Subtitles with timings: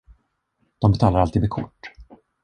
[0.79, 1.91] De betalar alltid med kort.